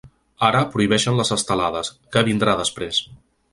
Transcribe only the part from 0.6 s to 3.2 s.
prohibeixen les estelades, què vindrà després?